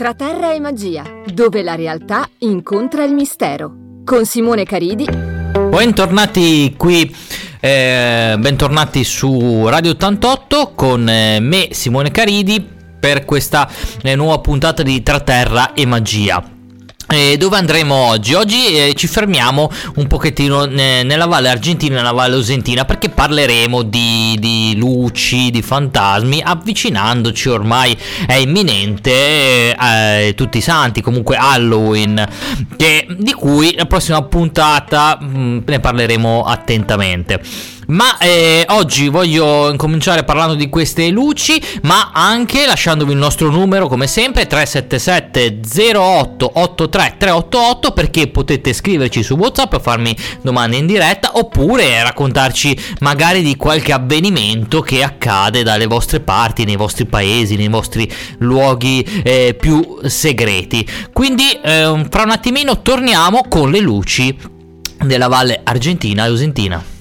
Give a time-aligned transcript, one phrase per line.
[0.00, 4.00] Tra terra e magia, dove la realtà incontra il mistero.
[4.02, 5.06] Con Simone Caridi.
[5.68, 7.14] Bentornati qui,
[7.60, 12.66] eh, bentornati su Radio 88 con eh, me Simone Caridi
[12.98, 16.59] per questa eh, nuova puntata di Tra terra e magia.
[17.12, 18.34] Eh, dove andremo oggi?
[18.34, 23.82] Oggi eh, ci fermiamo un pochettino ne- nella Valle Argentina nella Valle Osentina perché parleremo
[23.82, 27.98] di, di, luci, di fantasmi, avvicinandoci ormai
[28.28, 32.24] è imminente eh, tutti i santi, comunque Halloween,
[32.76, 37.42] che, di cui la prossima puntata mh, mm, ne parleremo attentamente.
[37.90, 43.88] Ma eh, oggi voglio cominciare parlando di queste luci, ma anche lasciandovi il nostro numero
[43.88, 50.86] come sempre 377 08 83 388 perché potete scriverci su WhatsApp e farmi domande in
[50.86, 57.56] diretta oppure raccontarci magari di qualche avvenimento che accade dalle vostre parti, nei vostri paesi,
[57.56, 60.86] nei vostri luoghi eh, più segreti.
[61.12, 64.36] Quindi eh, fra un attimino torniamo con le luci
[65.02, 66.98] della Valle Argentina e Usentina.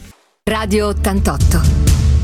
[0.49, 1.61] Radio 88.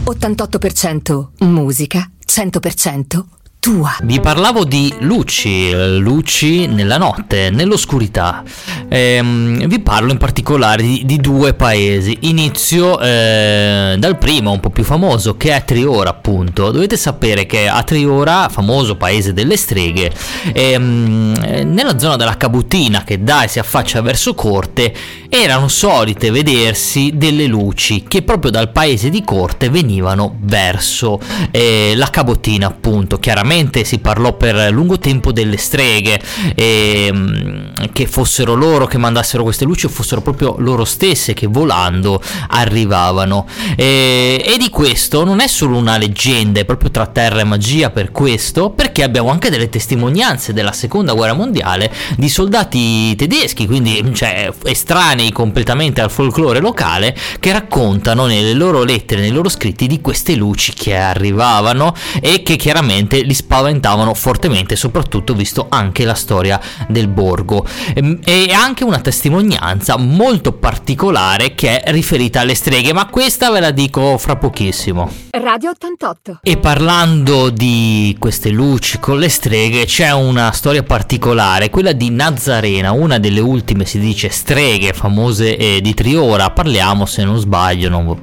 [0.03, 3.23] 88% musica, 100%
[3.65, 3.97] tua.
[4.03, 8.43] Vi parlavo di luci, luci nella notte, nell'oscurità.
[8.87, 12.15] Ehm, vi parlo in particolare di, di due paesi.
[12.21, 16.69] Inizio eh, dal primo, un po' più famoso, che è Triora, appunto.
[16.69, 20.13] Dovete sapere che a Triora, famoso paese delle streghe,
[20.53, 24.93] ehm, nella zona della Cabutina che dà e si affaccia verso Corte,
[25.27, 32.11] erano solite vedersi delle luci che proprio dal paese di Corte venivano verso eh, la
[32.11, 33.17] Cabotina, appunto.
[33.17, 36.19] Chiaramente Ovviamente si parlò per lungo tempo delle streghe,
[36.55, 41.47] e, ehm, che fossero loro che mandassero queste luci o fossero proprio loro stesse che
[41.47, 43.47] volando arrivavano.
[43.77, 47.91] E, e di questo non è solo una leggenda, è proprio tra terra e magia
[47.91, 54.11] per questo, perché abbiamo anche delle testimonianze della seconda guerra mondiale di soldati tedeschi, quindi
[54.13, 60.01] cioè, estranei completamente al folklore locale, che raccontano nelle loro lettere, nei loro scritti di
[60.01, 66.59] queste luci che arrivavano e che chiaramente li spaventavano fortemente, soprattutto visto anche la storia
[66.87, 67.65] del borgo.
[67.93, 73.59] Ehm, e anche una testimonianza molto particolare che è riferita alle streghe, ma questa ve
[73.59, 75.09] la dico fra pochissimo.
[75.29, 76.39] Radio 88.
[76.41, 82.91] E parlando di queste luci con le streghe, c'è una storia particolare, quella di Nazarena,
[82.91, 86.49] una delle ultime si dice streghe famose eh, di Triora.
[86.49, 88.17] Parliamo, se non sbaglio, non,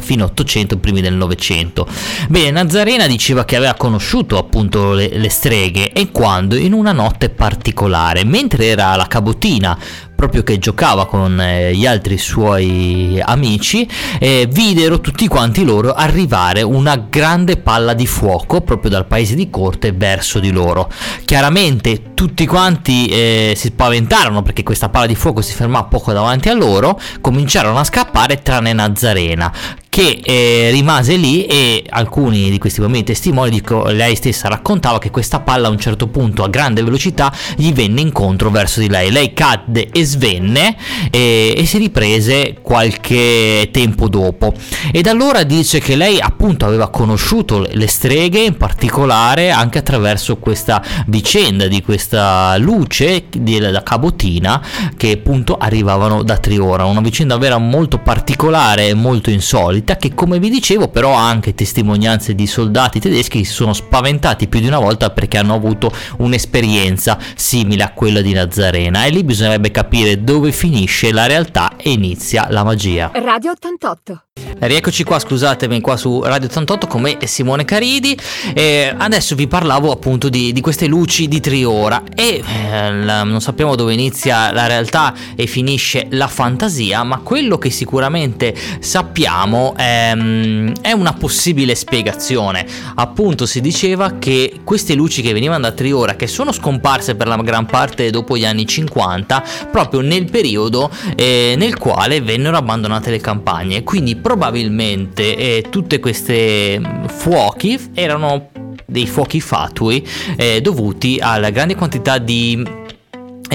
[0.00, 1.86] fino 800, primi del 900.
[2.28, 7.28] Bene, Nazarena diceva che aveva conosciuto appunto le, le streghe e quando in una notte
[7.30, 9.78] particolare, mentre era alla cabotina
[10.16, 16.62] proprio che giocava con eh, gli altri suoi amici, eh, videro tutti quanti loro arrivare
[16.62, 20.90] una grande palla di fuoco proprio dal paese di corte verso di loro.
[21.24, 26.48] Chiaramente tutti quanti eh, si spaventarono perché questa palla di fuoco si fermò poco davanti
[26.48, 29.52] a loro, cominciarono a scappare tranne Nazarena
[29.96, 35.10] che eh, rimase lì e alcuni di questi bambini testimoni, dico, lei stessa raccontava che
[35.10, 39.10] questa palla a un certo punto a grande velocità gli venne incontro verso di lei.
[39.10, 40.76] Lei cadde e svenne
[41.10, 44.52] e, e si riprese qualche tempo dopo.
[44.92, 50.36] E da allora dice che lei appunto aveva conosciuto le streghe, in particolare anche attraverso
[50.36, 54.62] questa vicenda di questa luce della cabotina
[54.94, 56.84] che appunto arrivavano da Triora.
[56.84, 61.28] Una vicenda vera molto particolare e molto insolita sconfitta che come vi dicevo però ha
[61.28, 65.54] anche testimonianze di soldati tedeschi che si sono spaventati più di una volta perché hanno
[65.54, 71.76] avuto un'esperienza simile a quella di Nazarena e lì bisognerebbe capire dove finisce la realtà
[71.76, 73.12] e inizia la magia.
[73.14, 74.22] Radio 88
[74.58, 78.16] Rieccoci qua, scusatemi, qua su Radio 88 con me e Simone Caridi.
[78.54, 83.40] E adesso vi parlavo appunto di, di queste luci di Triora e eh, la, non
[83.40, 89.75] sappiamo dove inizia la realtà e finisce la fantasia, ma quello che sicuramente sappiamo è,
[89.76, 92.66] ehm, è una possibile spiegazione.
[92.94, 97.36] Appunto si diceva che queste luci che venivano da Triora, che sono scomparse per la
[97.36, 103.20] gran parte dopo gli anni 50, proprio nel periodo eh, nel quale vennero abbandonate le
[103.20, 108.50] campagne, quindi probabilmente eh, tutte queste fuochi erano
[108.86, 110.06] dei fuochi fatui
[110.36, 112.84] eh, dovuti alla grande quantità di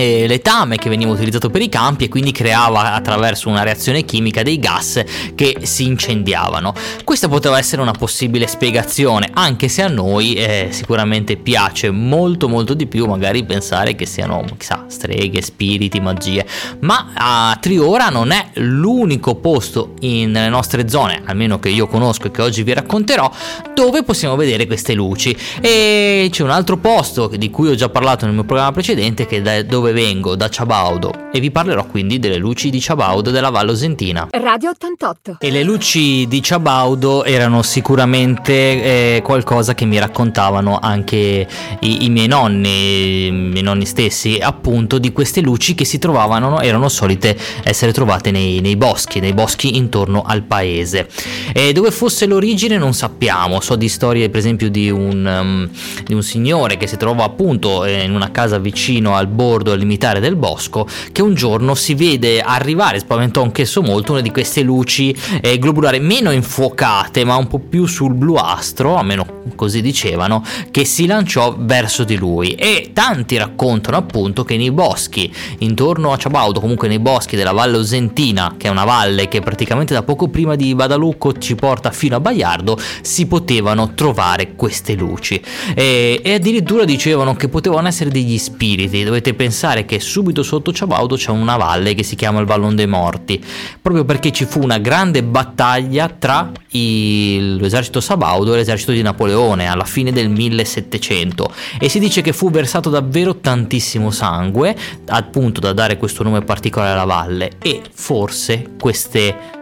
[0.01, 4.41] eh, letame che veniva utilizzato per i campi e quindi creava attraverso una reazione chimica
[4.41, 5.03] dei gas
[5.35, 6.73] che si incendiavano.
[7.03, 12.73] Questa poteva essere una possibile spiegazione, anche se a noi eh, sicuramente piace molto molto
[12.73, 16.45] di più magari pensare che siano chissà streghe, spiriti, magie,
[16.79, 22.27] ma a Triora non è l'unico posto in, nelle nostre zone, almeno che io conosco
[22.27, 23.29] e che oggi vi racconterò,
[23.73, 25.35] dove possiamo vedere queste luci.
[25.61, 29.41] E c'è un altro posto di cui ho già parlato nel mio programma precedente che
[29.41, 33.71] è dove vengo, da Ciabaudo, e vi parlerò quindi delle luci di Ciabaudo della Valle
[33.71, 34.27] Osentina.
[34.31, 35.37] Radio 88.
[35.39, 41.47] E le luci di Ciabaudo erano sicuramente eh, qualcosa che mi raccontavano anche
[41.79, 46.59] i, i, miei nonni, i miei nonni stessi, appunto di queste luci che si trovavano,
[46.59, 51.07] erano solite essere trovate nei, nei boschi, nei boschi intorno al paese.
[51.53, 55.69] E dove fosse l'origine non sappiamo, so di storie per esempio di un, um,
[56.03, 59.79] di un signore che si trova appunto eh, in una casa vicino al bordo, al
[59.79, 64.61] limitare del bosco, che un giorno si vede arrivare, spaventò anch'esso molto, una di queste
[64.61, 70.85] luci eh, globulari meno infuocate ma un po' più sul bluastro, almeno così dicevano, che
[70.85, 72.53] si lanciò verso di lui.
[72.53, 77.77] E tanti raccontano appunto che nei boschi intorno a Ciabaudo, comunque nei boschi della Valle
[77.77, 82.15] Osentina, che è una valle che praticamente da poco prima di Badalucco ci porta fino
[82.15, 85.41] a Baiardo, si potevano trovare queste luci.
[85.75, 91.15] E, e addirittura dicevano che potevano essere degli spiriti, dovete pensare che subito sotto Ciabaudo
[91.15, 93.39] c'è una valle che si chiama il Vallon dei Morti,
[93.79, 99.67] proprio perché ci fu una grande battaglia tra il, l'esercito Sabaudo e l'esercito di Napoleone
[99.67, 104.75] alla fine del 1700 e si dice che fu versato davvero tantissimo sangue
[105.07, 107.51] appunto da dare questo nome particolare alla valle.
[107.61, 109.59] E forse queste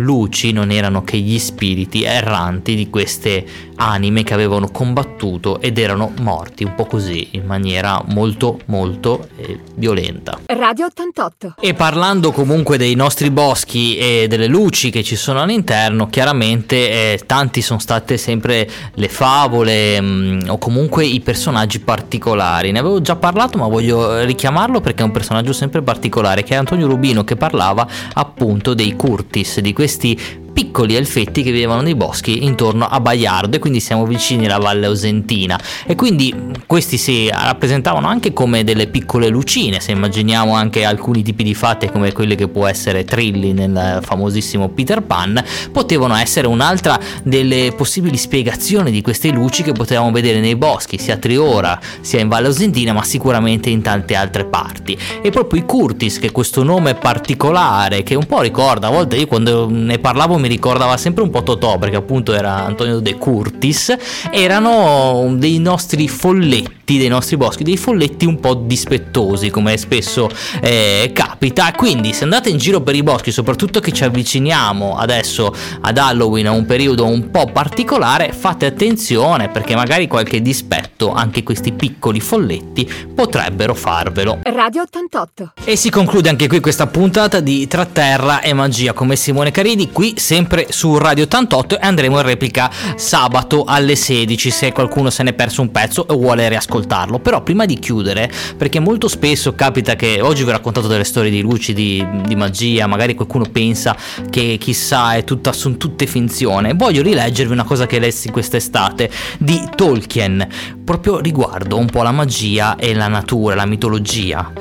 [0.00, 3.44] luci non erano che gli spiriti erranti di queste
[3.80, 9.58] anime che avevano combattuto ed erano morti un po' così in maniera molto molto eh,
[9.74, 10.38] violenta.
[10.46, 11.54] Radio 88.
[11.60, 17.20] E parlando comunque dei nostri boschi e delle luci che ci sono all'interno, chiaramente eh,
[17.24, 22.72] tanti sono state sempre le favole mh, mm, o comunque i personaggi particolari.
[22.72, 26.56] Ne avevo già parlato, ma voglio richiamarlo perché è un personaggio sempre particolare che è
[26.56, 32.44] Antonio Rubino che parlava appunto dei Curtis, di questi piccoli elfetti che vivevano nei boschi
[32.44, 36.34] intorno a Baiardo e quindi siamo vicini alla Valle Ausentina e quindi
[36.66, 41.90] questi si rappresentavano anche come delle piccole lucine se immaginiamo anche alcuni tipi di fate
[41.90, 45.42] come quelle che può essere Trilli nel famosissimo Peter Pan
[45.72, 51.14] potevano essere un'altra delle possibili spiegazioni di queste luci che potevamo vedere nei boschi sia
[51.14, 54.98] a Triora sia in Valle Ausentina ma sicuramente in tante altre parti.
[55.22, 59.26] E proprio i Curtis che questo nome particolare che un po' ricorda a volte io
[59.26, 63.94] quando ne parlavo mi ricordava sempre un po' Totò perché appunto era Antonio De Curtis
[64.30, 70.28] erano dei nostri folletti dei nostri boschi dei folletti un po' dispettosi come spesso
[70.60, 71.72] eh, capita.
[71.72, 76.46] Quindi se andate in giro per i boschi soprattutto che ci avviciniamo adesso ad Halloween
[76.46, 82.20] a un periodo un po' particolare fate attenzione perché magari qualche dispetto anche questi piccoli
[82.20, 84.40] folletti potrebbero farvelo.
[84.44, 89.16] Radio 88 e si conclude anche qui questa puntata di Tra Terra e Magia come
[89.16, 94.72] Simone Caridi qui sempre su Radio 88 e andremo in replica sabato alle 16 se
[94.72, 96.48] qualcuno se ne è perso un pezzo e vuole
[96.80, 97.18] riascoltarlo.
[97.18, 101.30] Però prima di chiudere, perché molto spesso capita che oggi vi ho raccontato delle storie
[101.30, 103.96] di luci, di, di magia, magari qualcuno pensa
[104.28, 110.46] che chissà tutta, sono tutte finzione, voglio rileggervi una cosa che lessi quest'estate di Tolkien,
[110.84, 114.52] proprio riguardo un po' la magia e la natura, la mitologia.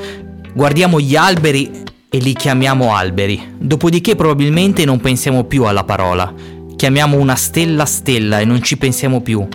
[0.53, 6.57] Guardiamo gli alberi e li chiamiamo alberi, dopodiché probabilmente non pensiamo più alla parola.
[6.79, 9.45] Chiamiamo una stella stella e non ci pensiamo più,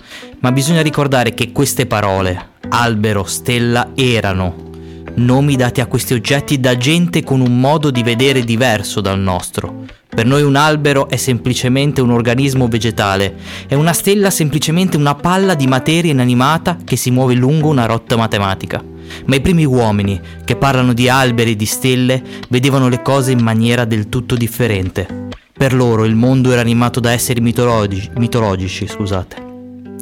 [0.40, 4.72] ma bisogna ricordare che queste parole, albero, stella, erano
[5.14, 9.86] nomi dati a questi oggetti da gente con un modo di vedere diverso dal nostro.
[10.06, 13.36] Per noi un albero è semplicemente un organismo vegetale
[13.68, 18.18] e una stella semplicemente una palla di materia inanimata che si muove lungo una rotta
[18.18, 18.84] matematica
[19.26, 23.40] ma i primi uomini, che parlano di alberi e di stelle, vedevano le cose in
[23.40, 25.23] maniera del tutto differente.
[25.64, 29.36] Per loro il mondo era animato da esseri mitologici, mitologici scusate.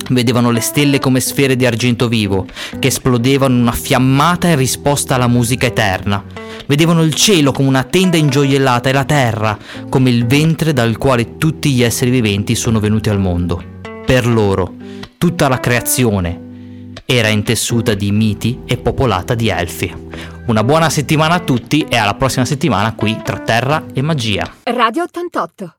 [0.08, 2.46] Vedevano le stelle come sfere di argento vivo,
[2.80, 6.24] che esplodevano una fiammata in risposta alla musica eterna.
[6.66, 9.56] Vedevano il cielo come una tenda ingioiellata e la terra
[9.88, 13.62] come il ventre dal quale tutti gli esseri viventi sono venuti al mondo.
[14.04, 14.74] Per loro,
[15.16, 16.40] tutta la creazione,
[17.16, 19.94] era intessuta di miti e popolata di elfi.
[20.46, 24.50] Una buona settimana a tutti e alla prossima settimana qui tra terra e magia.
[24.64, 25.70] Radio 88